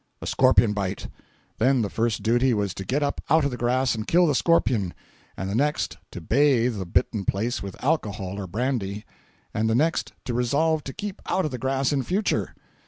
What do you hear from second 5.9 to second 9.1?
to bathe the bitten place with alcohol or brandy;